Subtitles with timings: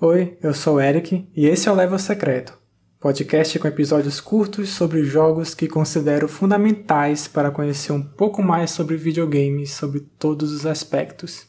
[0.00, 2.58] Oi, eu sou o Eric e esse é o Level Secreto,
[2.98, 8.96] podcast com episódios curtos sobre jogos que considero fundamentais para conhecer um pouco mais sobre
[8.96, 11.46] videogames sobre todos os aspectos.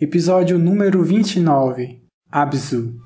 [0.00, 2.98] Episódio número 29 Abzu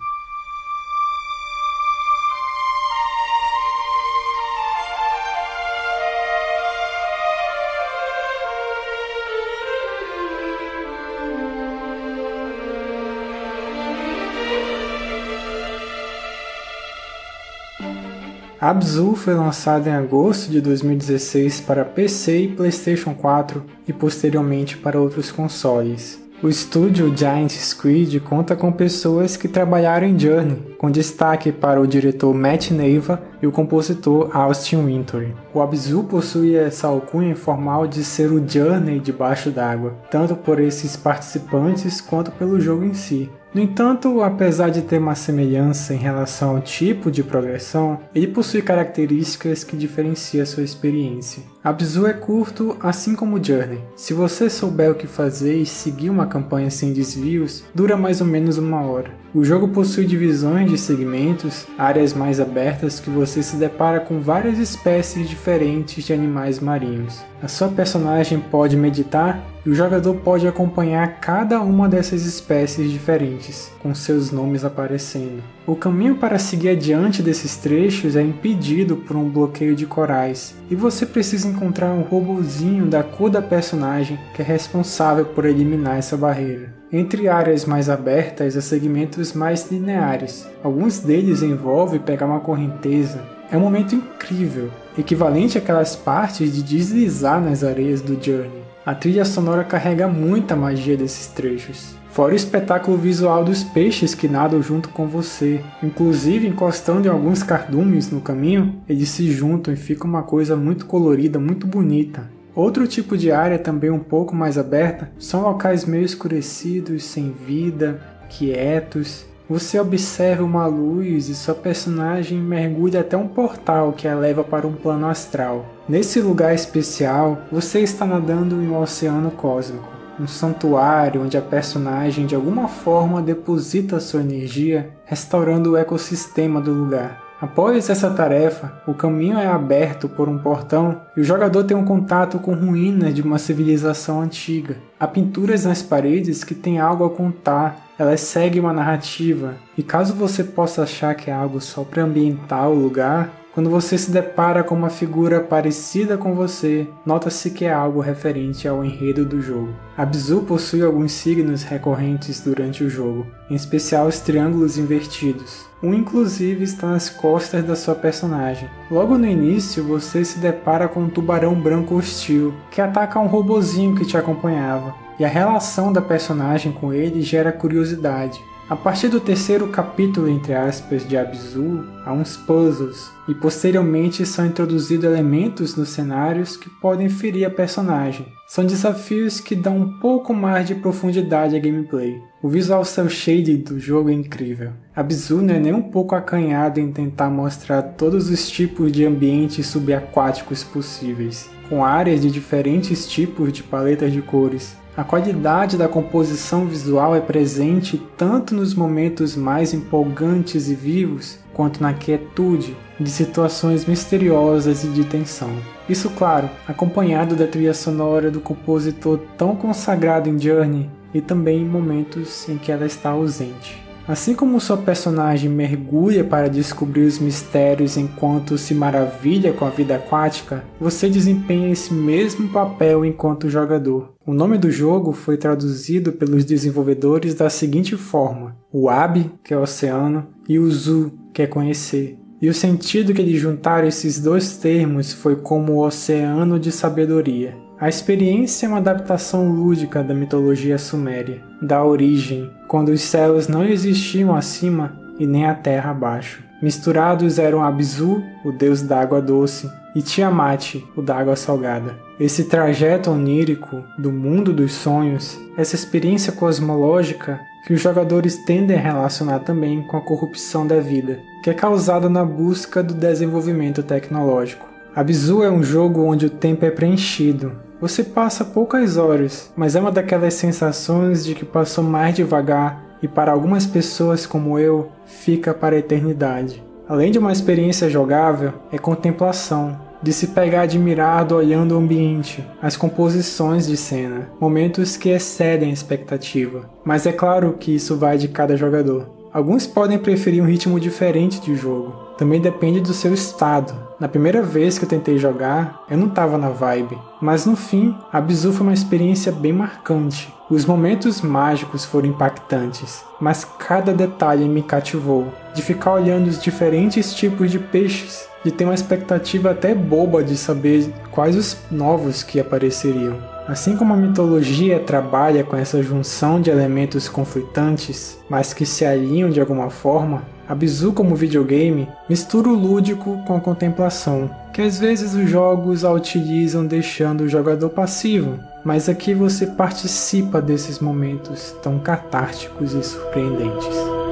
[18.67, 24.99] Abzu foi lançado em agosto de 2016 para PC e PlayStation 4 e posteriormente para
[24.99, 26.19] outros consoles.
[26.43, 31.87] O estúdio Giant Squid conta com pessoas que trabalharam em Journey, com destaque para o
[31.87, 35.35] diretor Matt Neiva e o compositor Austin Wintory.
[35.53, 40.97] O Abzu possui essa alcunha informal de ser o Journey debaixo d'água, tanto por esses
[40.97, 43.31] participantes quanto pelo jogo em si.
[43.55, 48.61] No entanto, apesar de ter uma semelhança em relação ao tipo de progressão, ele possui
[48.61, 51.41] características que diferenciam sua experiência.
[51.63, 53.79] Abzu é curto, assim como Journey.
[53.95, 58.27] Se você souber o que fazer e seguir uma campanha sem desvios, dura mais ou
[58.27, 59.24] menos uma hora.
[59.35, 64.61] O jogo possui divisões de segmentos, áreas mais abertas que você se depara com várias
[64.61, 67.21] espécies diferentes de animais marinhos.
[67.43, 73.73] A sua personagem pode meditar e o jogador pode acompanhar cada uma dessas espécies diferentes,
[73.83, 75.43] com seus nomes aparecendo.
[75.67, 80.77] O caminho para seguir adiante desses trechos é impedido por um bloqueio de corais, e
[80.77, 86.17] você precisa encontrar um robozinho da cor da personagem que é responsável por eliminar essa
[86.17, 86.84] barreira.
[86.97, 90.49] Entre áreas mais abertas há segmentos mais lineares.
[90.63, 93.21] Alguns deles envolvem pegar uma correnteza.
[93.51, 98.63] É um momento incrível, equivalente àquelas partes de deslizar nas areias do Journey.
[98.87, 101.97] A trilha sonora carrega muita magia desses trechos.
[102.11, 105.61] Fora o espetáculo visual dos peixes que nadam junto com você.
[105.83, 110.87] Inclusive, encostando em alguns cardumes no caminho, eles se juntam e fica uma coisa muito
[110.87, 112.31] colorida, muito bonita.
[112.55, 118.01] Outro tipo de área também um pouco mais aberta são locais meio escurecidos, sem vida,
[118.29, 119.27] quietos.
[119.51, 124.69] Você observa uma luz e sua personagem mergulha até um portal que a leva para
[124.69, 125.67] um plano astral.
[125.89, 129.89] Nesse lugar especial, você está nadando em um oceano cósmico,
[130.19, 136.73] um santuário onde a personagem de alguma forma deposita sua energia, restaurando o ecossistema do
[136.73, 137.24] lugar.
[137.45, 141.85] Após essa tarefa, o caminho é aberto por um portão e o jogador tem um
[141.85, 144.79] contato com ruínas de uma civilização antiga.
[144.99, 150.15] Há pinturas nas paredes que têm algo a contar, elas seguem uma narrativa, e caso
[150.15, 154.65] você possa achar que é algo só para ambientar o lugar, quando você se depara
[154.65, 159.73] com uma figura parecida com você, nota-se que é algo referente ao enredo do jogo.
[159.97, 165.67] Abzu possui alguns signos recorrentes durante o jogo, em especial os triângulos invertidos.
[165.81, 168.69] Um inclusive está nas costas da sua personagem.
[168.91, 173.95] Logo no início, você se depara com um tubarão branco hostil, que ataca um robozinho
[173.95, 178.43] que te acompanhava, e a relação da personagem com ele gera curiosidade.
[178.69, 184.47] A partir do terceiro capítulo, entre aspas, de Abzu, há uns puzzles, e posteriormente são
[184.47, 188.27] introduzidos elementos nos cenários que podem ferir a personagem.
[188.47, 192.21] São desafios que dão um pouco mais de profundidade à gameplay.
[192.43, 194.73] O visual cel shading do jogo é incrível.
[194.95, 199.67] Abzu não é nem um pouco acanhado em tentar mostrar todos os tipos de ambientes
[199.67, 206.69] subaquáticos possíveis, com áreas de diferentes tipos de paletas de cores, a qualidade da composição
[206.69, 213.87] visual é presente tanto nos momentos mais empolgantes e vivos, quanto na quietude de situações
[213.87, 215.51] misteriosas e de tensão.
[215.89, 221.69] Isso, claro, acompanhado da trilha sonora do compositor tão consagrado em Journey e também em
[221.69, 223.85] momentos em que ela está ausente.
[224.07, 229.97] Assim como sua personagem mergulha para descobrir os mistérios enquanto se maravilha com a vida
[229.97, 234.13] aquática, você desempenha esse mesmo papel enquanto jogador.
[234.27, 239.59] O nome do jogo foi traduzido pelos desenvolvedores da seguinte forma: o Ab, que é
[239.59, 242.19] oceano, e o Zu, que é conhecer.
[242.45, 247.57] E o sentido que eles juntaram esses dois termos foi como o oceano de sabedoria.
[247.81, 253.65] A experiência é uma adaptação lúdica da mitologia suméria, da origem, quando os céus não
[253.65, 256.45] existiam acima e nem a terra abaixo.
[256.61, 261.97] Misturados eram Abzu, o deus da água doce, e Tiamat, o da água salgada.
[262.19, 268.81] Esse trajeto onírico do mundo dos sonhos, essa experiência cosmológica que os jogadores tendem a
[268.81, 274.69] relacionar também com a corrupção da vida, que é causada na busca do desenvolvimento tecnológico.
[274.95, 279.81] Abzu é um jogo onde o tempo é preenchido, Você passa poucas horas, mas é
[279.81, 285.53] uma daquelas sensações de que passou mais devagar e para algumas pessoas como eu, fica
[285.53, 286.63] para a eternidade.
[286.89, 292.77] Além de uma experiência jogável, é contemplação, de se pegar admirado olhando o ambiente, as
[292.77, 296.69] composições de cena, momentos que excedem a expectativa.
[296.85, 299.09] Mas é claro que isso vai de cada jogador.
[299.33, 303.75] Alguns podem preferir um ritmo diferente de jogo, também depende do seu estado.
[303.99, 307.97] Na primeira vez que eu tentei jogar, eu não estava na vibe, mas no fim,
[308.13, 310.35] a Bizu foi uma experiência bem marcante.
[310.51, 315.29] Os momentos mágicos foram impactantes, mas cada detalhe me cativou.
[315.55, 320.37] De ficar olhando os diferentes tipos de peixes, de ter uma expectativa até boba de
[320.37, 323.17] saber quais os novos que apareceriam.
[323.47, 329.31] Assim como a mitologia trabalha com essa junção de elementos conflitantes, mas que se alinham
[329.31, 334.79] de alguma forma, a Bizu como videogame mistura o lúdico com a contemplação, que às
[334.79, 341.55] vezes os jogos a utilizam deixando o jogador passivo, mas aqui você participa desses momentos
[341.63, 344.04] tão catárticos e surpreendentes.